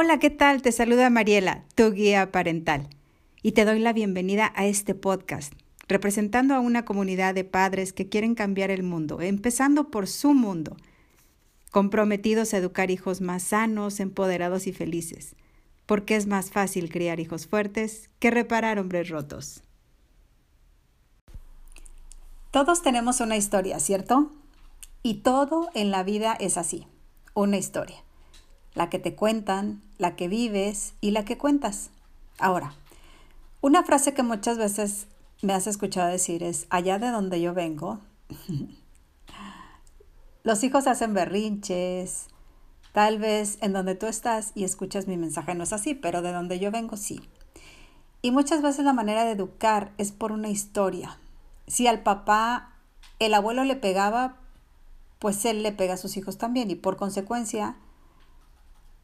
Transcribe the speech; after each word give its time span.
Hola, 0.00 0.20
¿qué 0.20 0.30
tal? 0.30 0.62
Te 0.62 0.70
saluda 0.70 1.10
Mariela, 1.10 1.64
tu 1.74 1.90
guía 1.90 2.30
parental, 2.30 2.88
y 3.42 3.50
te 3.50 3.64
doy 3.64 3.80
la 3.80 3.92
bienvenida 3.92 4.52
a 4.54 4.64
este 4.64 4.94
podcast, 4.94 5.52
representando 5.88 6.54
a 6.54 6.60
una 6.60 6.84
comunidad 6.84 7.34
de 7.34 7.42
padres 7.42 7.92
que 7.92 8.08
quieren 8.08 8.36
cambiar 8.36 8.70
el 8.70 8.84
mundo, 8.84 9.20
empezando 9.20 9.90
por 9.90 10.06
su 10.06 10.34
mundo, 10.34 10.76
comprometidos 11.72 12.54
a 12.54 12.58
educar 12.58 12.92
hijos 12.92 13.20
más 13.20 13.42
sanos, 13.42 13.98
empoderados 13.98 14.68
y 14.68 14.72
felices, 14.72 15.34
porque 15.84 16.14
es 16.14 16.28
más 16.28 16.52
fácil 16.52 16.92
criar 16.92 17.18
hijos 17.18 17.48
fuertes 17.48 18.08
que 18.20 18.30
reparar 18.30 18.78
hombres 18.78 19.08
rotos. 19.08 19.64
Todos 22.52 22.82
tenemos 22.82 23.18
una 23.18 23.36
historia, 23.36 23.80
¿cierto? 23.80 24.30
Y 25.02 25.22
todo 25.22 25.70
en 25.74 25.90
la 25.90 26.04
vida 26.04 26.36
es 26.38 26.56
así, 26.56 26.86
una 27.34 27.56
historia 27.56 28.04
la 28.78 28.90
que 28.90 29.00
te 29.00 29.16
cuentan, 29.16 29.82
la 29.98 30.14
que 30.14 30.28
vives 30.28 30.94
y 31.00 31.10
la 31.10 31.24
que 31.24 31.36
cuentas. 31.36 31.90
Ahora, 32.38 32.74
una 33.60 33.82
frase 33.82 34.14
que 34.14 34.22
muchas 34.22 34.56
veces 34.56 35.08
me 35.42 35.52
has 35.52 35.66
escuchado 35.66 36.08
decir 36.08 36.44
es, 36.44 36.68
allá 36.70 37.00
de 37.00 37.08
donde 37.08 37.40
yo 37.40 37.54
vengo, 37.54 37.98
los 40.44 40.62
hijos 40.62 40.86
hacen 40.86 41.12
berrinches, 41.12 42.26
tal 42.92 43.18
vez 43.18 43.58
en 43.62 43.72
donde 43.72 43.96
tú 43.96 44.06
estás 44.06 44.52
y 44.54 44.62
escuchas 44.62 45.08
mi 45.08 45.16
mensaje 45.16 45.56
no 45.56 45.64
es 45.64 45.72
así, 45.72 45.96
pero 45.96 46.22
de 46.22 46.30
donde 46.30 46.60
yo 46.60 46.70
vengo 46.70 46.96
sí. 46.96 47.20
Y 48.22 48.30
muchas 48.30 48.62
veces 48.62 48.84
la 48.84 48.92
manera 48.92 49.24
de 49.24 49.32
educar 49.32 49.90
es 49.98 50.12
por 50.12 50.30
una 50.30 50.50
historia. 50.50 51.18
Si 51.66 51.88
al 51.88 52.04
papá 52.04 52.76
el 53.18 53.34
abuelo 53.34 53.64
le 53.64 53.74
pegaba, 53.74 54.36
pues 55.18 55.44
él 55.46 55.64
le 55.64 55.72
pega 55.72 55.94
a 55.94 55.96
sus 55.96 56.16
hijos 56.16 56.38
también 56.38 56.70
y 56.70 56.76
por 56.76 56.96
consecuencia 56.96 57.74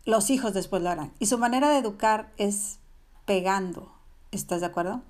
los 0.05 0.31
hijos 0.31 0.55
después 0.55 0.83
lo 0.83 0.91
harán. 0.91 1.13
Y 1.19 1.27
su 1.27 1.39
manera 1.39 1.69
de 1.69 1.79
educar 1.79 2.33
es 2.37 2.79
pegando. 3.25 3.93
¿Estás 4.31 4.61
de 4.61 4.67
acuerdo? 4.67 5.03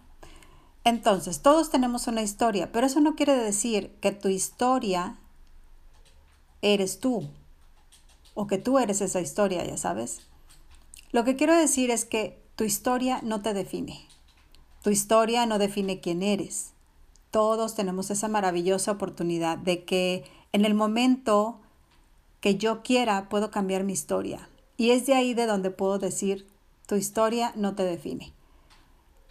Entonces, 0.85 1.41
todos 1.41 1.71
tenemos 1.71 2.07
una 2.07 2.23
historia, 2.23 2.71
pero 2.71 2.87
eso 2.87 3.01
no 3.01 3.17
quiere 3.17 3.35
decir 3.35 3.91
que 4.01 4.13
tu 4.13 4.29
historia 4.29 5.17
eres 6.61 7.01
tú 7.01 7.29
o 8.35 8.47
que 8.47 8.59
tú 8.59 8.79
eres 8.79 9.01
esa 9.01 9.21
historia, 9.21 9.65
ya 9.65 9.77
sabes. 9.77 10.21
Lo 11.13 11.25
que 11.25 11.37
quiero 11.37 11.57
decir 11.57 11.91
es 11.91 12.05
que 12.05 12.43
tu 12.57 12.65
historia 12.65 13.21
no 13.23 13.41
te 13.41 13.55
define. 13.55 14.07
Tu 14.83 14.91
historia 14.91 15.47
no 15.47 15.59
define 15.59 16.01
quién 16.01 16.23
eres. 16.23 16.73
Todos 17.31 17.75
tenemos 17.75 18.11
esa 18.11 18.29
maravillosa 18.29 18.93
oportunidad 18.93 19.57
de 19.57 19.85
que 19.85 20.25
en 20.53 20.65
el 20.65 20.75
momento 20.75 21.61
que 22.41 22.57
yo 22.57 22.83
quiera 22.83 23.29
puedo 23.29 23.51
cambiar 23.51 23.85
mi 23.85 23.95
historia. 23.95 24.49
Y 24.77 24.91
es 24.91 25.07
de 25.07 25.15
ahí 25.15 25.35
de 25.35 25.47
donde 25.47 25.71
puedo 25.71 25.99
decir, 25.99 26.47
tu 26.87 26.97
historia 26.97 27.53
no 27.57 27.75
te 27.75 27.85
define. 27.85 28.33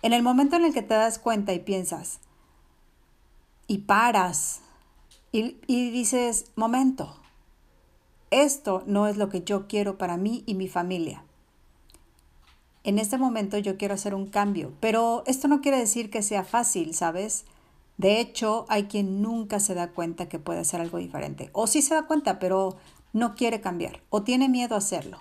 En 0.02 0.13
el 0.13 0.23
momento 0.23 0.55
en 0.55 0.66
el 0.66 0.73
que 0.73 0.81
te 0.81 0.94
das 0.95 1.19
cuenta 1.19 1.53
y 1.53 1.59
piensas, 1.59 2.19
y 3.67 3.80
paras, 3.80 4.61
y, 5.31 5.58
y 5.67 5.91
dices, 5.91 6.52
momento, 6.55 7.16
esto 8.31 8.83
no 8.85 9.08
es 9.08 9.17
lo 9.17 9.30
que 9.30 9.44
yo 9.44 9.67
quiero 9.67 9.97
para 9.97 10.17
mí 10.17 10.44
y 10.45 10.55
mi 10.55 10.67
familia. 10.67 11.23
En 12.83 13.00
este 13.00 13.17
momento 13.17 13.57
yo 13.57 13.78
quiero 13.78 13.94
hacer 13.94 14.13
un 14.13 14.28
cambio, 14.28 14.73
pero 14.80 15.23
esto 15.25 15.47
no 15.47 15.61
quiere 15.61 15.78
decir 15.78 16.09
que 16.09 16.22
sea 16.22 16.44
fácil, 16.44 16.94
¿sabes? 16.94 17.45
De 17.97 18.19
hecho, 18.19 18.66
hay 18.69 18.85
quien 18.85 19.22
nunca 19.22 19.59
se 19.59 19.73
da 19.73 19.91
cuenta 19.91 20.28
que 20.28 20.39
puede 20.39 20.59
hacer 20.59 20.81
algo 20.81 20.97
diferente. 20.97 21.50
O 21.53 21.67
sí 21.67 21.81
se 21.81 21.94
da 21.94 22.07
cuenta, 22.07 22.39
pero 22.39 22.75
no 23.13 23.35
quiere 23.35 23.61
cambiar 23.61 24.02
o 24.09 24.23
tiene 24.23 24.50
miedo 24.50 24.75
a 24.75 24.80
hacerlo. 24.80 25.19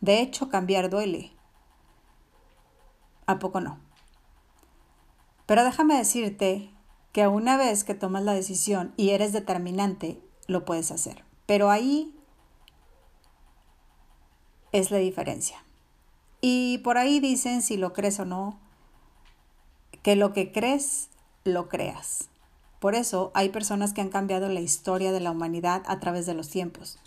De 0.00 0.20
hecho, 0.20 0.48
cambiar 0.48 0.90
duele. 0.90 1.32
¿A 3.26 3.38
poco 3.38 3.60
no? 3.60 3.78
Pero 5.46 5.64
déjame 5.64 5.96
decirte 5.96 6.70
que 7.12 7.26
una 7.26 7.56
vez 7.56 7.84
que 7.84 7.94
tomas 7.94 8.22
la 8.22 8.34
decisión 8.34 8.92
y 8.96 9.10
eres 9.10 9.32
determinante, 9.32 10.22
lo 10.46 10.64
puedes 10.64 10.90
hacer. 10.90 11.24
Pero 11.46 11.70
ahí 11.70 12.14
es 14.72 14.90
la 14.90 14.98
diferencia. 14.98 15.64
Y 16.40 16.78
por 16.78 16.98
ahí 16.98 17.18
dicen, 17.18 17.62
si 17.62 17.76
lo 17.76 17.92
crees 17.92 18.20
o 18.20 18.24
no, 18.24 18.60
que 20.02 20.14
lo 20.14 20.32
que 20.32 20.52
crees, 20.52 21.08
lo 21.44 21.68
creas. 21.68 22.28
Por 22.78 22.94
eso 22.94 23.32
hay 23.34 23.48
personas 23.48 23.92
que 23.92 24.00
han 24.00 24.10
cambiado 24.10 24.48
la 24.48 24.60
historia 24.60 25.10
de 25.10 25.20
la 25.20 25.32
humanidad 25.32 25.82
a 25.86 25.98
través 25.98 26.26
de 26.26 26.34
los 26.34 26.48
tiempos 26.48 26.98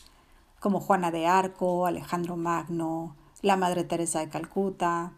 como 0.61 0.79
Juana 0.79 1.11
de 1.11 1.25
Arco, 1.25 1.87
Alejandro 1.87 2.37
Magno, 2.37 3.15
la 3.41 3.57
Madre 3.57 3.83
Teresa 3.83 4.19
de 4.19 4.29
Calcuta. 4.29 5.11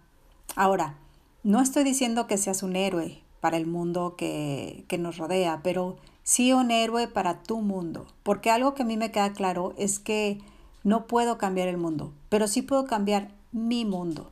Ahora, 0.56 0.96
no 1.44 1.62
estoy 1.62 1.84
diciendo 1.84 2.26
que 2.28 2.38
seas 2.38 2.64
un 2.64 2.78
héroe 2.78 3.22
para 3.42 3.58
el 3.58 3.68
mundo 3.68 4.16
que, 4.18 4.86
que 4.88 4.98
nos 4.98 5.18
rodea, 5.18 5.60
pero 5.62 5.98
sí 6.24 6.54
un 6.54 6.72
héroe 6.72 7.10
para 7.10 7.44
tu 7.44 7.60
mundo, 7.60 8.08
porque 8.24 8.52
algo 8.52 8.74
que 8.74 8.84
a 8.84 8.86
mí 8.86 8.96
me 8.96 9.12
queda 9.12 9.34
claro 9.34 9.74
es 9.78 10.00
que 10.00 10.42
no 10.86 11.08
puedo 11.08 11.38
cambiar 11.38 11.68
el 11.68 11.78
mundo, 11.78 12.14
pero 12.30 12.48
sí 12.48 12.62
puedo 12.62 12.86
cambiar 12.86 13.30
mi 13.52 13.84
mundo. 13.84 14.32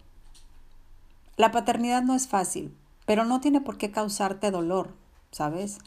La 1.35 1.51
paternidad 1.51 2.03
no 2.03 2.15
es 2.15 2.29
fácil, 2.29 2.73
pero 3.05 3.25
no 3.25 3.41
tiene 3.41 3.59
por 3.59 3.77
qué 3.77 3.91
causarte 3.91 4.49
dolor, 4.49 4.93
¿sabes? 5.31 5.79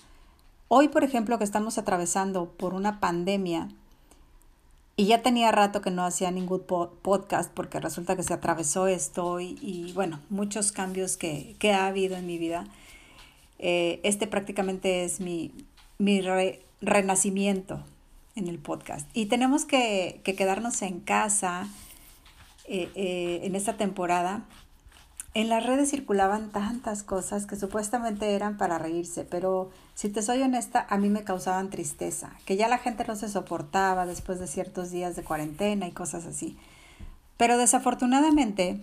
Hoy, 0.69 0.89
por 0.89 1.03
ejemplo, 1.03 1.39
que 1.39 1.45
estamos 1.45 1.79
atravesando 1.79 2.51
por 2.51 2.75
una 2.75 3.01
pandemia, 3.01 3.71
y 4.97 5.07
ya 5.07 5.23
tenía 5.23 5.51
rato 5.51 5.81
que 5.81 5.91
no 5.91 6.05
hacía 6.05 6.31
ningún 6.31 6.65
podcast 7.03 7.51
porque 7.53 7.81
resulta 7.81 8.15
que 8.15 8.23
se 8.23 8.33
atravesó 8.33 8.87
esto 8.87 9.41
y, 9.41 9.93
bueno, 9.95 10.21
muchos 10.31 10.71
cambios 10.71 11.17
que, 11.17 11.57
ha 11.73 11.87
habido 11.87 12.17
en 12.17 12.27
mi 12.27 12.39
vida. 12.39 12.65
Eh, 13.59 14.01
este 14.05 14.27
prácticamente 14.27 15.05
es 15.05 15.21
mi, 15.21 15.53
mi 15.99 16.23
renacimiento 16.81 17.83
en 18.37 18.49
el 18.49 18.59
podcast. 18.59 19.09
Y 19.15 19.27
tenemos 19.27 19.65
que, 19.65 20.21
quedarnos 20.25 20.81
en 20.83 21.01
casa 21.01 21.69
eh, 22.67 22.91
eh, 22.95 23.41
en 23.43 23.57
esta 23.57 23.77
temporada 23.77 24.45
en 25.35 25.49
las 25.49 25.67
redes 25.67 25.91
circulaban 25.91 26.51
tantas 26.51 27.03
cosas 27.03 27.47
que 27.47 27.57
supuestamente 27.57 28.35
eran 28.37 28.57
para 28.57 28.79
reírse, 28.79 29.25
pero 29.25 29.71
si 29.95 30.09
te 30.09 30.23
soy 30.23 30.41
honesta, 30.43 30.87
a 30.89 30.97
mí 30.97 31.09
me 31.09 31.25
causaban 31.25 31.71
tristeza, 31.71 32.31
que 32.47 32.57
ya 32.57 32.69
la 32.69 32.79
gente 32.79 33.05
no 33.07 33.17
se 33.17 33.29
soportaba 33.29 34.07
después 34.07 34.39
de 34.39 34.47
ciertos 34.47 34.93
días 34.93 35.17
de 35.17 35.25
cuarentena 35.25 35.89
y 35.89 35.93
cosas 35.93 36.25
así. 36.25 36.57
Pero 37.37 37.59
desafortunadamente 37.59 38.81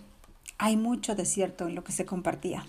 hay 0.58 0.76
mucho 0.76 1.16
desierto 1.16 1.68
en 1.68 1.76
lo 1.76 1.86
que 1.86 1.94
se 1.94 2.06
compartía. 2.06 2.66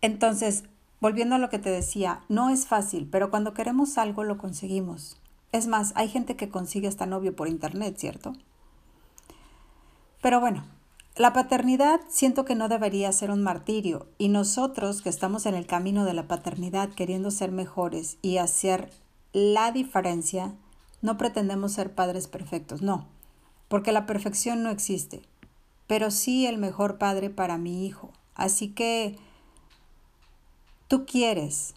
Entonces, 0.00 0.62
volviendo 1.00 1.34
a 1.34 1.38
lo 1.38 1.50
que 1.50 1.58
te 1.58 1.70
decía, 1.70 2.20
no 2.28 2.48
es 2.48 2.66
fácil, 2.66 3.08
pero 3.10 3.28
cuando 3.28 3.54
queremos 3.54 3.98
algo 3.98 4.22
lo 4.22 4.38
conseguimos. 4.38 5.16
Es 5.50 5.66
más, 5.66 5.92
hay 5.96 6.08
gente 6.08 6.36
que 6.36 6.48
consigue 6.48 6.86
hasta 6.86 7.06
novio 7.06 7.34
por 7.34 7.48
internet, 7.48 7.96
¿cierto? 7.98 8.34
Pero 10.22 10.38
bueno, 10.38 10.64
la 11.18 11.32
paternidad 11.32 12.00
siento 12.08 12.44
que 12.44 12.54
no 12.54 12.68
debería 12.68 13.10
ser 13.10 13.32
un 13.32 13.42
martirio 13.42 14.06
y 14.18 14.28
nosotros 14.28 15.02
que 15.02 15.08
estamos 15.08 15.46
en 15.46 15.56
el 15.56 15.66
camino 15.66 16.04
de 16.04 16.14
la 16.14 16.28
paternidad 16.28 16.90
queriendo 16.90 17.32
ser 17.32 17.50
mejores 17.50 18.18
y 18.22 18.38
hacer 18.38 18.92
la 19.32 19.72
diferencia, 19.72 20.54
no 21.02 21.18
pretendemos 21.18 21.72
ser 21.72 21.92
padres 21.92 22.28
perfectos, 22.28 22.82
no, 22.82 23.08
porque 23.66 23.90
la 23.90 24.06
perfección 24.06 24.62
no 24.62 24.70
existe, 24.70 25.22
pero 25.88 26.12
sí 26.12 26.46
el 26.46 26.56
mejor 26.56 26.98
padre 26.98 27.30
para 27.30 27.58
mi 27.58 27.84
hijo. 27.84 28.12
Así 28.36 28.68
que 28.68 29.18
tú 30.86 31.04
quieres, 31.04 31.74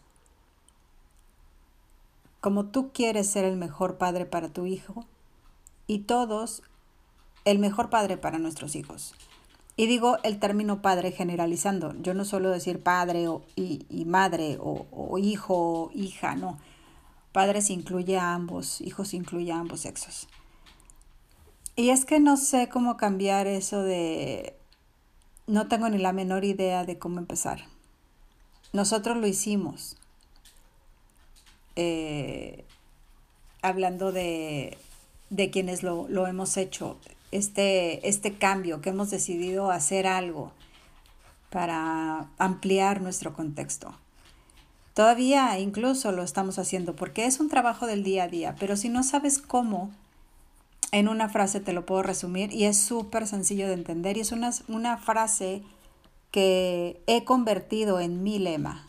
como 2.42 2.66
tú 2.66 2.92
quieres 2.94 3.28
ser 3.28 3.46
el 3.46 3.58
mejor 3.58 3.98
padre 3.98 4.28
para 4.28 4.50
tu 4.50 4.68
hijo 4.68 5.04
y 5.88 6.00
todos 6.00 6.62
el 7.44 7.58
mejor 7.58 7.90
padre 7.90 8.18
para 8.18 8.38
nuestros 8.38 8.76
hijos. 8.76 9.16
Y 9.82 9.88
digo 9.88 10.20
el 10.22 10.38
término 10.38 10.84
padre 10.84 11.12
generalizando. 11.12 11.96
Yo 12.04 12.14
no 12.14 12.24
suelo 12.24 12.52
decir 12.52 12.84
padre 12.84 13.28
o, 13.28 13.42
y, 13.56 14.06
madre 14.06 14.60
o, 14.60 15.18
hijo 15.18 15.56
o 15.56 15.92
hija, 15.96 16.36
no. 16.36 16.60
Padres 17.32 17.72
incluye 17.72 18.20
a 18.20 18.36
ambos, 18.36 18.80
hijos 18.82 19.16
incluye 19.16 19.52
a 19.52 19.58
ambos 19.58 19.80
sexos. 19.80 20.28
Y 21.76 21.90
es 21.90 22.06
que 22.06 22.20
no 22.20 22.38
sé 22.38 22.70
cómo 22.70 22.96
cambiar 22.96 23.48
eso 23.48 23.82
de... 23.82 24.56
No 25.48 25.68
tengo 25.68 25.90
ni 25.90 25.98
la 25.98 26.14
menor 26.14 26.46
idea 26.46 26.86
de 26.86 27.00
cómo 27.00 27.18
empezar. 27.18 27.64
Nosotros 28.74 29.18
lo 29.18 29.26
hicimos. 29.26 29.98
Eh, 31.76 32.66
hablando 33.64 34.12
de, 34.12 34.78
de 35.32 35.50
quienes 35.50 35.82
lo, 35.82 36.08
lo 36.08 36.28
hemos 36.28 36.56
hecho 36.58 37.00
este, 37.32 38.08
este 38.08 38.34
cambio, 38.34 38.82
que 38.82 38.90
hemos 38.90 39.10
decidido 39.10 39.72
hacer 39.72 40.08
algo 40.08 40.52
para 41.50 42.30
ampliar 42.38 43.02
nuestro 43.02 43.34
contexto. 43.34 43.94
Todavía 44.94 45.58
incluso 45.60 46.12
lo 46.12 46.24
estamos 46.24 46.60
haciendo 46.60 46.96
porque 46.96 47.26
es 47.26 47.40
un 47.40 47.50
trabajo 47.50 47.88
del 47.88 48.04
día 48.04 48.24
a 48.24 48.28
día, 48.28 48.56
pero 48.60 48.76
si 48.76 48.90
no 48.90 49.04
sabes 49.04 49.40
cómo, 49.40 49.92
en 50.92 51.08
una 51.08 51.30
frase 51.30 51.62
te 51.62 51.74
lo 51.74 51.86
puedo 51.86 52.04
resumir 52.04 52.54
y 52.54 52.66
es 52.66 52.78
súper 52.78 53.26
sencillo 53.28 53.68
de 53.68 53.74
entender 53.74 54.18
y 54.18 54.22
es 54.22 54.32
una, 54.32 54.52
una 54.68 54.98
frase 54.98 55.64
que 56.32 57.02
he 57.08 57.24
convertido 57.24 58.00
en 58.00 58.24
mi 58.24 58.40
lema. 58.40 58.88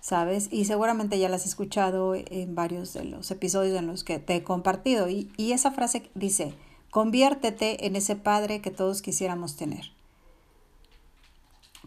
¿Sabes? 0.00 0.48
Y 0.50 0.64
seguramente 0.64 1.18
ya 1.18 1.28
la 1.28 1.36
has 1.36 1.44
escuchado 1.44 2.14
en 2.14 2.54
varios 2.54 2.94
de 2.94 3.04
los 3.04 3.30
episodios 3.30 3.78
en 3.78 3.86
los 3.86 4.02
que 4.02 4.18
te 4.18 4.36
he 4.36 4.42
compartido. 4.42 5.10
Y, 5.10 5.30
y 5.36 5.52
esa 5.52 5.72
frase 5.72 6.10
dice, 6.14 6.54
conviértete 6.90 7.86
en 7.86 7.96
ese 7.96 8.16
padre 8.16 8.60
que 8.60 8.70
todos 8.70 9.02
quisiéramos 9.02 9.56
tener. 9.56 9.92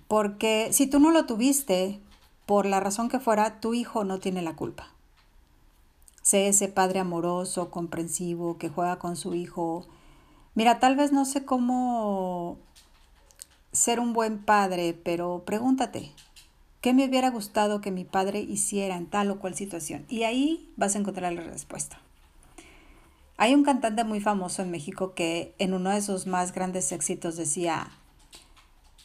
Porque 0.08 0.70
si 0.72 0.88
tú 0.88 1.00
no 1.00 1.12
lo 1.12 1.26
tuviste, 1.26 2.00
por 2.46 2.66
la 2.66 2.80
razón 2.80 3.10
que 3.10 3.20
fuera, 3.20 3.60
tu 3.60 3.74
hijo 3.74 4.04
no 4.04 4.20
tiene 4.20 4.42
la 4.42 4.56
culpa. 4.56 4.90
Sé 6.22 6.48
ese 6.48 6.68
padre 6.68 7.00
amoroso, 7.00 7.70
comprensivo, 7.70 8.58
que 8.58 8.70
juega 8.70 8.98
con 8.98 9.16
su 9.16 9.36
hijo. 9.36 9.86
Mira, 10.56 10.80
tal 10.80 10.96
vez 10.96 11.12
no 11.12 11.26
sé 11.26 11.46
cómo 11.46 12.58
ser 13.72 14.00
un 14.00 14.14
buen 14.14 14.44
padre, 14.44 14.94
pero 14.94 15.44
pregúntate, 15.46 16.12
¿qué 16.80 16.94
me 16.94 17.06
hubiera 17.06 17.30
gustado 17.30 17.82
que 17.82 17.92
mi 17.92 18.06
padre 18.06 18.40
hiciera 18.40 18.96
en 18.96 19.08
tal 19.08 19.32
o 19.32 19.40
cual 19.40 19.56
situación? 19.56 20.06
Y 20.08 20.24
ahí 20.24 20.72
vas 20.78 20.96
a 20.96 21.00
encontrar 21.00 21.34
la 21.34 21.44
respuesta. 21.44 22.00
Hay 23.38 23.54
un 23.56 23.64
cantante 23.64 24.04
muy 24.04 24.22
famoso 24.22 24.62
en 24.62 24.72
México 24.72 25.14
que 25.16 25.56
en 25.58 25.74
uno 25.74 25.90
de 25.90 26.02
sus 26.02 26.28
más 26.28 26.54
grandes 26.54 26.92
éxitos 26.92 27.36
decía, 27.36 27.92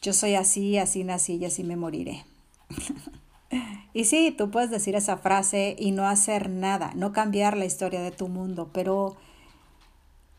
yo 0.02 0.12
soy 0.12 0.34
así, 0.34 0.78
así 0.78 1.04
nací 1.04 1.36
y 1.36 1.44
así 1.44 1.64
me 1.64 1.76
moriré. 1.76 2.25
y 3.94 4.04
sí, 4.04 4.34
tú 4.36 4.50
puedes 4.50 4.70
decir 4.70 4.94
esa 4.94 5.16
frase 5.16 5.75
y 5.78 5.92
no 5.92 6.06
hacer 6.06 6.50
nada, 6.50 6.92
no 6.94 7.12
cambiar 7.12 7.56
la 7.56 7.64
historia 7.64 8.02
de 8.02 8.10
tu 8.10 8.28
mundo, 8.28 8.70
pero 8.72 9.16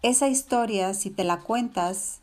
esa 0.01 0.29
historia, 0.29 0.93
si 0.93 1.09
te 1.09 1.23
la 1.23 1.39
cuentas, 1.39 2.19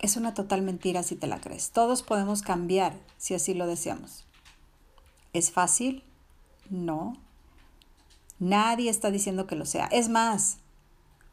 es 0.00 0.16
una 0.16 0.34
total 0.34 0.62
mentira 0.62 1.02
si 1.02 1.16
te 1.16 1.26
la 1.26 1.40
crees. 1.40 1.70
Todos 1.70 2.02
podemos 2.02 2.42
cambiar 2.42 2.98
si 3.18 3.34
así 3.34 3.54
lo 3.54 3.66
deseamos. 3.66 4.24
¿Es 5.32 5.50
fácil? 5.50 6.02
No. 6.70 7.14
Nadie 8.38 8.90
está 8.90 9.10
diciendo 9.10 9.46
que 9.46 9.56
lo 9.56 9.64
sea. 9.64 9.86
Es 9.86 10.08
más, 10.08 10.58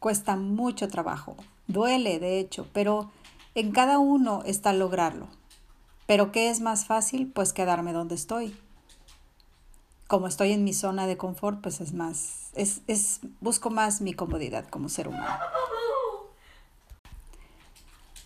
cuesta 0.02 0.36
mucho 0.36 0.90
trabajo. 0.90 1.38
Duele, 1.68 2.20
de 2.20 2.40
hecho, 2.40 2.68
pero 2.74 3.12
en 3.54 3.72
cada 3.72 4.00
uno 4.00 4.42
está 4.46 4.74
lograrlo. 4.74 5.28
Pero 6.08 6.32
¿qué 6.32 6.50
es 6.50 6.60
más 6.60 6.86
fácil? 6.86 7.32
Pues 7.32 7.54
quedarme 7.54 7.94
donde 7.94 8.16
estoy. 8.16 8.58
Como 10.08 10.28
estoy 10.28 10.54
en 10.54 10.64
mi 10.64 10.74
zona 10.74 11.06
de 11.06 11.18
confort, 11.18 11.62
pues 11.62 11.82
es 11.82 11.94
más, 11.94 12.50
es, 12.56 12.82
es 12.88 13.22
busco 13.40 13.70
más 13.70 14.02
mi 14.02 14.14
comodidad 14.14 14.68
como 14.68 14.90
ser 14.90 15.08
humano. 15.08 15.38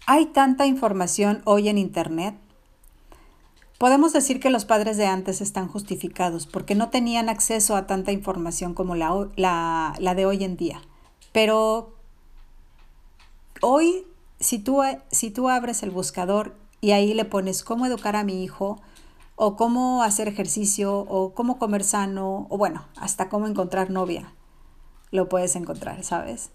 Hay 0.08 0.28
tanta 0.28 0.66
información 0.66 1.42
hoy 1.44 1.68
en 1.68 1.78
Internet. 1.78 2.36
Podemos 3.78 4.14
decir 4.14 4.40
que 4.40 4.50
los 4.50 4.64
padres 4.64 4.96
de 4.96 5.08
antes 5.08 5.42
están 5.42 5.68
justificados 5.68 6.48
porque 6.48 6.74
no 6.74 6.90
tenían 6.90 7.28
acceso 7.28 7.76
a 7.76 7.86
tanta 7.86 8.14
información 8.14 8.74
como 8.74 8.96
la, 8.96 9.28
la, 9.36 9.94
la 10.00 10.16
de 10.16 10.26
hoy 10.26 10.46
en 10.46 10.56
día. 10.56 10.82
Pero 11.36 11.94
hoy 13.60 14.08
si 14.40 14.58
tú, 14.58 14.82
si 15.12 15.32
tú 15.32 15.50
abres 15.50 15.84
el 15.84 15.92
buscador 15.92 16.56
y 16.80 16.92
ahí 16.92 17.14
le 17.14 17.26
pones 17.26 17.66
cómo 17.66 17.86
educar 17.86 18.16
a 18.16 18.24
mi 18.24 18.42
hijo, 18.42 18.82
o 19.36 19.58
cómo 19.58 20.02
hacer 20.02 20.30
ejercicio, 20.30 20.98
o 20.98 21.34
cómo 21.34 21.60
comer 21.60 21.84
sano, 21.84 22.48
o 22.50 22.58
bueno, 22.58 22.86
hasta 22.96 23.28
cómo 23.28 23.48
encontrar 23.48 23.90
novia, 23.90 24.32
lo 25.12 25.28
puedes 25.28 25.58
encontrar, 25.58 26.06
¿sabes? 26.06 26.52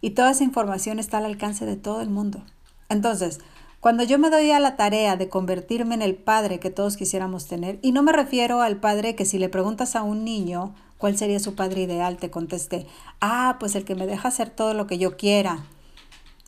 Y 0.00 0.12
toda 0.12 0.30
esa 0.30 0.44
información 0.44 0.98
está 0.98 1.18
al 1.18 1.26
alcance 1.26 1.66
de 1.66 1.76
todo 1.76 2.00
el 2.00 2.08
mundo. 2.08 2.42
Entonces, 2.88 3.38
cuando 3.80 4.02
yo 4.02 4.18
me 4.18 4.30
doy 4.30 4.50
a 4.50 4.60
la 4.60 4.76
tarea 4.76 5.16
de 5.16 5.28
convertirme 5.28 5.94
en 5.94 6.00
el 6.00 6.14
padre 6.14 6.58
que 6.58 6.70
todos 6.70 6.96
quisiéramos 6.96 7.48
tener, 7.48 7.78
y 7.82 7.92
no 7.92 8.02
me 8.02 8.12
refiero 8.12 8.62
al 8.62 8.80
padre 8.80 9.14
que 9.14 9.26
si 9.26 9.38
le 9.38 9.50
preguntas 9.50 9.94
a 9.94 10.02
un 10.02 10.24
niño 10.24 10.74
cuál 11.02 11.18
sería 11.18 11.40
su 11.40 11.56
padre 11.56 11.82
ideal, 11.82 12.16
te 12.16 12.30
conteste, 12.30 12.86
ah, 13.20 13.56
pues 13.58 13.74
el 13.74 13.84
que 13.84 13.96
me 13.96 14.06
deja 14.06 14.28
hacer 14.28 14.50
todo 14.50 14.72
lo 14.72 14.86
que 14.86 14.98
yo 14.98 15.16
quiera, 15.16 15.66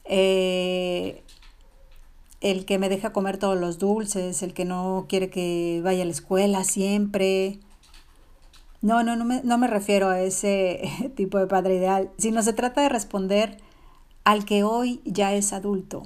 eh, 0.04 1.24
el 2.40 2.64
que 2.64 2.78
me 2.78 2.88
deja 2.88 3.12
comer 3.12 3.36
todos 3.36 3.58
los 3.58 3.80
dulces, 3.80 4.44
el 4.44 4.54
que 4.54 4.64
no 4.64 5.06
quiere 5.08 5.28
que 5.28 5.80
vaya 5.82 6.02
a 6.02 6.04
la 6.04 6.12
escuela 6.12 6.62
siempre. 6.62 7.58
No, 8.80 9.02
no, 9.02 9.16
no 9.16 9.24
me, 9.24 9.42
no 9.42 9.58
me 9.58 9.66
refiero 9.66 10.08
a 10.08 10.20
ese 10.20 10.88
tipo 11.16 11.38
de 11.38 11.48
padre 11.48 11.74
ideal, 11.74 12.12
sino 12.16 12.40
se 12.40 12.52
trata 12.52 12.80
de 12.80 12.90
responder 12.90 13.56
al 14.22 14.44
que 14.44 14.62
hoy 14.62 15.00
ya 15.04 15.34
es 15.34 15.52
adulto, 15.52 16.04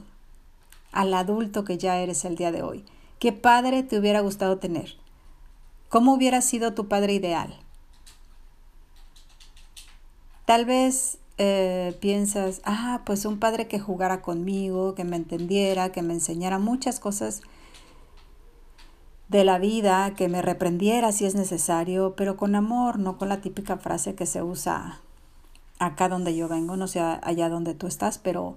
al 0.90 1.12
adulto 1.12 1.64
que 1.64 1.76
ya 1.76 1.98
eres 1.98 2.24
el 2.24 2.36
día 2.36 2.50
de 2.50 2.62
hoy. 2.62 2.86
¿Qué 3.18 3.34
padre 3.34 3.82
te 3.82 3.98
hubiera 3.98 4.20
gustado 4.20 4.56
tener? 4.56 4.94
¿Cómo 5.90 6.14
hubiera 6.14 6.40
sido 6.40 6.72
tu 6.72 6.88
padre 6.88 7.12
ideal? 7.12 7.67
Tal 10.48 10.64
vez 10.64 11.18
eh, 11.36 11.94
piensas, 12.00 12.62
ah, 12.64 13.02
pues 13.04 13.26
un 13.26 13.38
padre 13.38 13.68
que 13.68 13.78
jugara 13.78 14.22
conmigo, 14.22 14.94
que 14.94 15.04
me 15.04 15.16
entendiera, 15.16 15.92
que 15.92 16.00
me 16.00 16.14
enseñara 16.14 16.58
muchas 16.58 17.00
cosas 17.00 17.42
de 19.28 19.44
la 19.44 19.58
vida, 19.58 20.14
que 20.14 20.26
me 20.28 20.40
reprendiera 20.40 21.12
si 21.12 21.26
es 21.26 21.34
necesario, 21.34 22.14
pero 22.16 22.38
con 22.38 22.54
amor, 22.54 22.98
no 22.98 23.18
con 23.18 23.28
la 23.28 23.42
típica 23.42 23.76
frase 23.76 24.14
que 24.14 24.24
se 24.24 24.42
usa 24.42 25.02
acá 25.80 26.08
donde 26.08 26.34
yo 26.34 26.48
vengo, 26.48 26.78
no 26.78 26.88
sé 26.88 27.00
allá 27.00 27.50
donde 27.50 27.74
tú 27.74 27.86
estás, 27.86 28.16
pero 28.16 28.54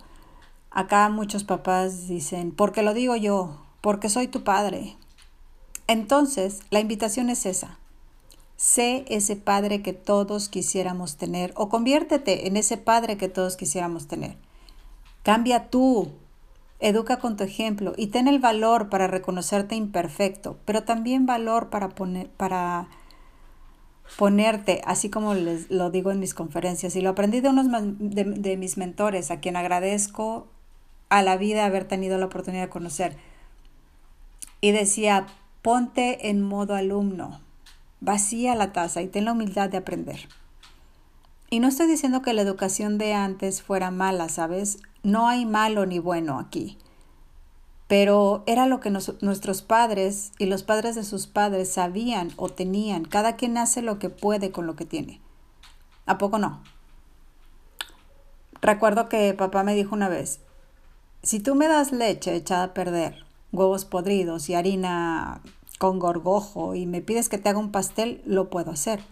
acá 0.69 1.09
muchos 1.09 1.43
papás 1.43 2.07
dicen, 2.07 2.53
porque 2.53 2.83
lo 2.83 2.93
digo 2.93 3.17
yo, 3.17 3.65
porque 3.81 4.07
soy 4.07 4.29
tu 4.29 4.45
padre. 4.45 4.95
Entonces, 5.87 6.61
la 6.69 6.79
invitación 6.79 7.29
es 7.29 7.45
esa. 7.45 7.79
Sé 8.61 9.05
ese 9.07 9.37
padre 9.37 9.81
que 9.81 9.91
todos 9.91 10.47
quisiéramos 10.47 11.17
tener 11.17 11.51
o 11.55 11.67
conviértete 11.67 12.45
en 12.45 12.57
ese 12.57 12.77
padre 12.77 13.17
que 13.17 13.27
todos 13.27 13.57
quisiéramos 13.57 14.07
tener. 14.07 14.37
Cambia 15.23 15.71
tú, 15.71 16.11
educa 16.79 17.17
con 17.17 17.37
tu 17.37 17.43
ejemplo 17.43 17.93
y 17.97 18.07
ten 18.07 18.27
el 18.27 18.37
valor 18.37 18.87
para 18.89 19.07
reconocerte 19.07 19.73
imperfecto, 19.73 20.59
pero 20.63 20.83
también 20.83 21.25
valor 21.25 21.71
para, 21.71 21.89
poner, 21.89 22.29
para 22.29 22.87
ponerte, 24.15 24.83
así 24.85 25.09
como 25.09 25.33
les 25.33 25.71
lo 25.71 25.89
digo 25.89 26.11
en 26.11 26.19
mis 26.19 26.35
conferencias, 26.35 26.95
y 26.95 27.01
lo 27.01 27.09
aprendí 27.09 27.41
de 27.41 27.49
unos 27.49 27.65
de, 27.97 28.25
de 28.25 28.57
mis 28.57 28.77
mentores, 28.77 29.31
a 29.31 29.39
quien 29.39 29.55
agradezco 29.55 30.45
a 31.09 31.23
la 31.23 31.35
vida 31.35 31.65
haber 31.65 31.85
tenido 31.85 32.19
la 32.19 32.27
oportunidad 32.27 32.65
de 32.65 32.69
conocer. 32.69 33.17
Y 34.61 34.69
decía, 34.69 35.25
ponte 35.63 36.29
en 36.29 36.43
modo 36.43 36.75
alumno 36.75 37.41
Vacía 38.01 38.55
la 38.55 38.73
taza 38.73 39.01
y 39.01 39.07
ten 39.07 39.25
la 39.25 39.31
humildad 39.31 39.69
de 39.69 39.77
aprender. 39.77 40.27
Y 41.51 41.59
no 41.59 41.67
estoy 41.67 41.87
diciendo 41.87 42.21
que 42.21 42.33
la 42.33 42.41
educación 42.41 42.97
de 42.97 43.13
antes 43.13 43.61
fuera 43.61 43.91
mala, 43.91 44.27
¿sabes? 44.27 44.79
No 45.03 45.27
hay 45.27 45.45
malo 45.45 45.85
ni 45.85 45.99
bueno 45.99 46.39
aquí. 46.39 46.77
Pero 47.87 48.43
era 48.47 48.65
lo 48.65 48.79
que 48.79 48.89
nuestros 48.89 49.61
padres 49.61 50.31
y 50.39 50.45
los 50.45 50.63
padres 50.63 50.95
de 50.95 51.03
sus 51.03 51.27
padres 51.27 51.71
sabían 51.71 52.31
o 52.37 52.49
tenían. 52.49 53.05
Cada 53.05 53.35
quien 53.35 53.57
hace 53.57 53.81
lo 53.81 53.99
que 53.99 54.09
puede 54.09 54.51
con 54.51 54.65
lo 54.65 54.75
que 54.75 54.85
tiene. 54.85 55.21
¿A 56.05 56.17
poco 56.17 56.39
no? 56.39 56.63
Recuerdo 58.61 59.09
que 59.09 59.33
papá 59.33 59.63
me 59.63 59.75
dijo 59.75 59.93
una 59.93 60.07
vez, 60.07 60.39
si 61.21 61.39
tú 61.39 61.53
me 61.53 61.67
das 61.67 61.91
leche 61.91 62.35
echada 62.35 62.63
a 62.63 62.73
perder, 62.73 63.25
huevos 63.51 63.85
podridos 63.85 64.49
y 64.49 64.55
harina 64.55 65.41
con 65.81 65.97
gorgojo 65.97 66.75
y 66.75 66.85
me 66.85 67.01
pides 67.01 67.27
que 67.27 67.39
te 67.39 67.49
haga 67.49 67.57
un 67.57 67.71
pastel, 67.71 68.21
lo 68.23 68.51
puedo 68.51 68.69
hacer. 68.69 69.03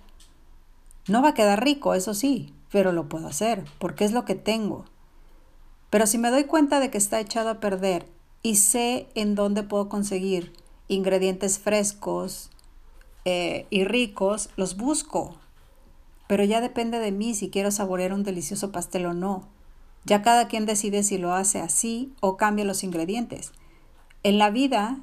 No 1.07 1.23
va 1.23 1.29
a 1.29 1.33
quedar 1.33 1.63
rico, 1.63 1.95
eso 1.95 2.13
sí, 2.13 2.53
pero 2.71 2.91
lo 2.91 3.09
puedo 3.09 3.25
hacer, 3.25 3.65
porque 3.79 4.05
es 4.05 4.11
lo 4.11 4.23
que 4.23 4.35
tengo. 4.35 4.85
Pero 5.89 6.05
si 6.05 6.19
me 6.19 6.29
doy 6.29 6.43
cuenta 6.43 6.79
de 6.79 6.91
que 6.91 6.99
está 6.99 7.19
echado 7.19 7.49
a 7.49 7.59
perder 7.59 8.05
y 8.43 8.57
sé 8.57 9.07
en 9.15 9.33
dónde 9.33 9.63
puedo 9.63 9.89
conseguir 9.89 10.53
ingredientes 10.87 11.57
frescos 11.57 12.51
eh, 13.25 13.65
y 13.71 13.83
ricos, 13.85 14.51
los 14.55 14.77
busco. 14.77 15.37
Pero 16.27 16.43
ya 16.43 16.61
depende 16.61 16.99
de 16.99 17.11
mí 17.11 17.33
si 17.33 17.49
quiero 17.49 17.71
saborear 17.71 18.13
un 18.13 18.21
delicioso 18.21 18.71
pastel 18.71 19.07
o 19.07 19.15
no. 19.15 19.47
Ya 20.05 20.21
cada 20.21 20.47
quien 20.47 20.67
decide 20.67 21.01
si 21.01 21.17
lo 21.17 21.33
hace 21.33 21.61
así 21.61 22.13
o 22.19 22.37
cambia 22.37 22.63
los 22.63 22.83
ingredientes. 22.83 23.53
En 24.21 24.37
la 24.37 24.51
vida 24.51 24.99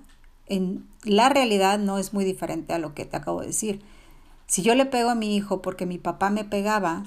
en 0.46 0.86
la 1.02 1.28
realidad 1.28 1.78
no 1.78 1.98
es 1.98 2.12
muy 2.12 2.24
diferente 2.24 2.72
a 2.72 2.78
lo 2.78 2.94
que 2.94 3.04
te 3.04 3.16
acabo 3.16 3.40
de 3.40 3.48
decir. 3.48 3.82
Si 4.46 4.62
yo 4.62 4.74
le 4.74 4.86
pego 4.86 5.10
a 5.10 5.14
mi 5.14 5.34
hijo 5.36 5.62
porque 5.62 5.86
mi 5.86 5.98
papá 5.98 6.30
me 6.30 6.44
pegaba, 6.44 7.04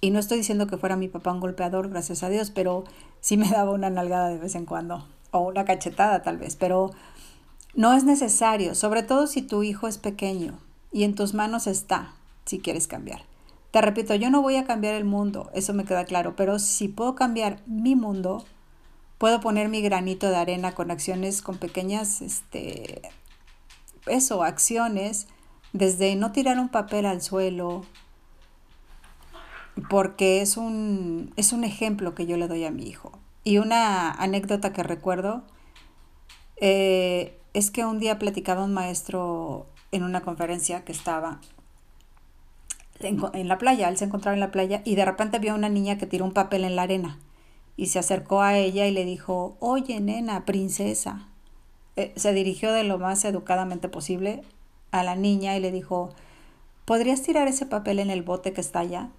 y 0.00 0.10
no 0.10 0.18
estoy 0.18 0.38
diciendo 0.38 0.66
que 0.66 0.76
fuera 0.76 0.96
mi 0.96 1.08
papá 1.08 1.32
un 1.32 1.40
golpeador, 1.40 1.88
gracias 1.88 2.22
a 2.22 2.28
Dios, 2.28 2.50
pero 2.50 2.84
sí 3.20 3.36
me 3.36 3.48
daba 3.48 3.72
una 3.72 3.90
nalgada 3.90 4.28
de 4.28 4.38
vez 4.38 4.54
en 4.54 4.66
cuando, 4.66 5.06
o 5.30 5.40
una 5.40 5.64
cachetada 5.64 6.22
tal 6.22 6.36
vez, 6.36 6.56
pero 6.56 6.90
no 7.74 7.94
es 7.94 8.04
necesario, 8.04 8.74
sobre 8.74 9.02
todo 9.02 9.26
si 9.26 9.42
tu 9.42 9.62
hijo 9.62 9.88
es 9.88 9.98
pequeño 9.98 10.58
y 10.92 11.04
en 11.04 11.14
tus 11.14 11.34
manos 11.34 11.66
está, 11.66 12.12
si 12.44 12.58
quieres 12.58 12.86
cambiar. 12.86 13.22
Te 13.70 13.80
repito, 13.80 14.14
yo 14.14 14.30
no 14.30 14.42
voy 14.42 14.56
a 14.56 14.64
cambiar 14.64 14.94
el 14.94 15.04
mundo, 15.04 15.50
eso 15.52 15.74
me 15.74 15.84
queda 15.84 16.04
claro, 16.04 16.36
pero 16.36 16.58
si 16.58 16.88
puedo 16.88 17.14
cambiar 17.14 17.60
mi 17.66 17.96
mundo, 17.96 18.44
puedo 19.18 19.40
poner 19.40 19.68
mi 19.68 19.82
granito 19.82 20.28
de 20.28 20.36
arena 20.36 20.74
con 20.74 20.90
acciones, 20.90 21.42
con 21.42 21.58
pequeñas, 21.58 22.20
este, 22.22 23.02
eso, 24.06 24.42
acciones, 24.42 25.26
desde 25.72 26.16
no 26.16 26.32
tirar 26.32 26.58
un 26.58 26.68
papel 26.68 27.06
al 27.06 27.22
suelo, 27.22 27.84
porque 29.90 30.40
es 30.40 30.56
un, 30.56 31.32
es 31.36 31.52
un 31.52 31.64
ejemplo 31.64 32.14
que 32.14 32.26
yo 32.26 32.36
le 32.36 32.48
doy 32.48 32.64
a 32.64 32.70
mi 32.70 32.84
hijo. 32.84 33.12
Y 33.44 33.58
una 33.58 34.10
anécdota 34.10 34.72
que 34.72 34.82
recuerdo 34.82 35.44
eh, 36.56 37.38
es 37.52 37.70
que 37.70 37.84
un 37.84 37.98
día 37.98 38.18
platicaba 38.18 38.64
un 38.64 38.74
maestro 38.74 39.66
en 39.92 40.02
una 40.02 40.22
conferencia 40.22 40.84
que 40.84 40.92
estaba 40.92 41.40
en, 43.00 43.22
en, 43.34 43.48
la 43.48 43.58
playa, 43.58 43.88
él 43.88 43.98
se 43.98 44.06
encontraba 44.06 44.34
en 44.34 44.40
la 44.40 44.50
playa 44.50 44.82
y 44.84 44.94
de 44.94 45.04
repente 45.04 45.38
vio 45.38 45.52
a 45.52 45.54
una 45.54 45.68
niña 45.68 45.98
que 45.98 46.06
tiró 46.06 46.24
un 46.24 46.32
papel 46.32 46.64
en 46.64 46.76
la 46.76 46.82
arena 46.82 47.18
y 47.76 47.86
se 47.86 47.98
acercó 47.98 48.40
a 48.40 48.56
ella 48.56 48.86
y 48.86 48.90
le 48.90 49.04
dijo, 49.04 49.56
oye 49.60 50.00
nena, 50.00 50.44
princesa. 50.44 51.28
Eh, 51.96 52.12
se 52.16 52.32
dirigió 52.32 52.72
de 52.72 52.84
lo 52.84 52.98
más 52.98 53.24
educadamente 53.24 53.88
posible 53.88 54.42
a 54.90 55.02
la 55.02 55.16
niña 55.16 55.56
y 55.56 55.60
le 55.60 55.72
dijo, 55.72 56.10
¿podrías 56.84 57.22
tirar 57.22 57.48
ese 57.48 57.66
papel 57.66 57.98
en 57.98 58.10
el 58.10 58.22
bote 58.22 58.52
que 58.52 58.60
está 58.60 58.80
allá? 58.80 59.10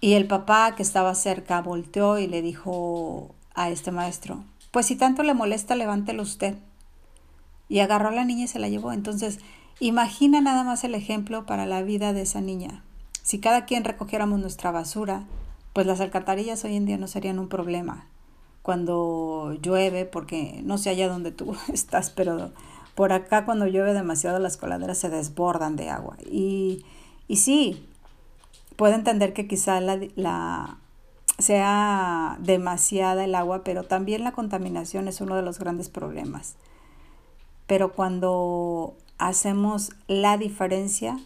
Y 0.00 0.14
el 0.14 0.26
papá 0.26 0.74
que 0.74 0.82
estaba 0.82 1.14
cerca 1.14 1.60
volteó 1.60 2.18
y 2.18 2.26
le 2.26 2.40
dijo 2.40 3.34
a 3.54 3.68
este 3.68 3.90
maestro, 3.90 4.42
pues 4.70 4.86
si 4.86 4.96
tanto 4.96 5.22
le 5.22 5.34
molesta, 5.34 5.74
levántelo 5.76 6.22
usted. 6.22 6.56
Y 7.68 7.80
agarró 7.80 8.08
a 8.08 8.12
la 8.12 8.24
niña 8.24 8.44
y 8.44 8.48
se 8.48 8.58
la 8.58 8.68
llevó. 8.68 8.92
Entonces, 8.92 9.38
imagina 9.78 10.40
nada 10.40 10.64
más 10.64 10.84
el 10.84 10.94
ejemplo 10.94 11.44
para 11.44 11.66
la 11.66 11.82
vida 11.82 12.12
de 12.12 12.22
esa 12.22 12.40
niña. 12.40 12.82
Si 13.22 13.38
cada 13.38 13.66
quien 13.66 13.84
recogiéramos 13.84 14.40
nuestra 14.40 14.70
basura, 14.70 15.24
pues 15.72 15.86
las 15.86 16.00
alcantarillas 16.00 16.64
hoy 16.64 16.76
en 16.76 16.86
día 16.86 16.98
no 16.98 17.06
serían 17.06 17.38
un 17.38 17.48
problema. 17.48 18.06
Cuando 18.62 19.56
llueve, 19.62 20.04
porque 20.04 20.60
no 20.64 20.78
sé 20.78 20.90
allá 20.90 21.08
donde 21.08 21.32
tú 21.32 21.56
estás, 21.72 22.10
pero 22.10 22.50
por 22.94 23.12
acá 23.12 23.44
cuando 23.44 23.66
llueve 23.66 23.94
demasiado 23.94 24.38
las 24.38 24.56
coladeras 24.56 24.98
se 24.98 25.08
desbordan 25.08 25.76
de 25.76 25.90
agua. 25.90 26.16
Y, 26.30 26.84
y 27.28 27.36
sí, 27.36 27.86
puedo 28.76 28.94
entender 28.94 29.32
que 29.32 29.46
quizá 29.46 29.80
la, 29.80 29.98
la, 30.16 30.78
sea 31.38 32.36
demasiada 32.40 33.24
el 33.24 33.34
agua, 33.34 33.62
pero 33.64 33.84
también 33.84 34.24
la 34.24 34.32
contaminación 34.32 35.08
es 35.08 35.20
uno 35.20 35.36
de 35.36 35.42
los 35.42 35.58
grandes 35.58 35.88
problemas. 35.88 36.56
Pero 37.66 37.92
cuando 37.92 38.94
hacemos 39.18 39.92
la 40.08 40.36
diferencia, 40.36 41.18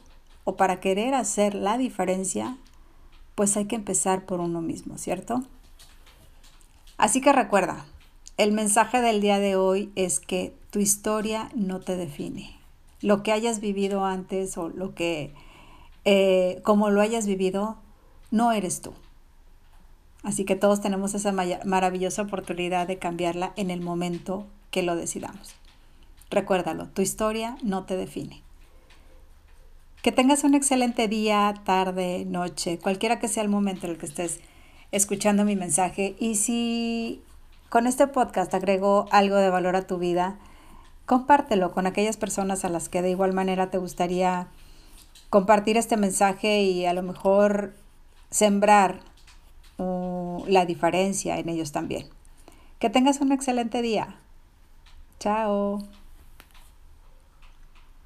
o 0.45 0.57
para 0.57 0.81
querer 0.81 1.15
hacer 1.15 1.55
la 1.55 1.79
diferencia, 1.79 2.59
pues 3.35 3.57
hay 3.57 3.67
que 3.67 3.76
empezar 3.76 4.26
por 4.26 4.41
uno 4.41 4.61
mismo, 4.61 4.99
¿cierto? 4.99 5.43
Así 6.97 7.21
que 7.21 7.33
recuerda, 7.33 7.85
el 8.37 8.53
mensaje 8.53 9.00
del 9.00 9.21
día 9.21 9.38
de 9.38 9.57
hoy 9.57 9.93
es 9.97 10.21
que 10.21 10.55
tu 10.71 10.79
historia 10.79 11.50
no 11.55 11.81
te 11.81 11.97
define. 11.97 12.57
Lo 13.00 13.23
que 13.23 13.33
hayas 13.33 13.61
vivido 13.61 14.05
antes 14.05 14.57
o 14.57 14.69
lo 14.69 14.95
que, 14.95 15.33
eh, 16.05 16.61
como 16.64 16.91
lo 16.91 17.00
hayas 17.00 17.26
vivido, 17.26 17.76
no 18.31 18.53
eres 18.53 18.81
tú. 18.81 18.93
Así 20.23 20.45
que 20.45 20.57
todos 20.57 20.81
tenemos 20.81 21.14
esa 21.14 21.33
maravillosa 21.64 22.23
oportunidad 22.23 22.87
de 22.87 22.99
cambiarla 22.99 23.53
en 23.57 23.71
el 23.71 23.81
momento 23.81 24.47
que 24.71 24.83
lo 24.83 24.97
decidamos. 24.97 25.55
Recuérdalo, 26.31 26.88
tu 26.88 27.03
historia 27.03 27.59
no 27.62 27.85
te 27.85 27.97
define. 27.97 28.43
Que 30.05 30.13
tengas 30.13 30.45
un 30.45 30.55
excelente 30.55 31.09
día, 31.09 31.55
tarde, 31.65 32.27
noche, 32.27 32.79
cualquiera 32.79 33.19
que 33.19 33.27
sea 33.27 33.43
el 33.43 33.49
momento 33.49 33.87
en 33.87 33.93
el 33.93 33.99
que 33.99 34.05
estés 34.05 34.41
escuchando 34.93 35.47
mi 35.47 35.57
mensaje. 35.57 36.15
Y 36.19 36.35
si 36.35 37.23
con 37.71 37.87
este 37.87 38.07
podcast 38.07 38.53
agrego 38.53 39.07
algo 39.13 39.37
de 39.37 39.49
valor 39.49 39.77
a 39.77 39.87
tu 39.87 39.97
vida, 39.97 40.37
compártelo 41.07 41.73
con 41.73 41.87
aquellas 41.87 42.19
personas 42.19 42.67
a 42.67 42.69
las 42.69 42.91
que 42.91 43.01
de 43.01 43.13
igual 43.13 43.33
manera 43.33 43.71
te 43.71 43.79
gustaría 43.79 44.49
compartir 45.31 45.79
este 45.79 45.97
mensaje 45.97 46.61
y 46.61 46.85
a 46.85 46.93
lo 46.93 47.03
mejor 47.03 47.73
sembrar 48.29 49.01
uh, 49.79 50.45
la 50.47 50.67
diferencia 50.67 51.39
en 51.39 51.49
ellos 51.49 51.73
también. 51.73 52.09
Que 52.79 52.91
tengas 52.91 53.23
un 53.23 53.33
excelente 53.33 53.81
día. 53.81 54.17
Chao. 55.19 55.79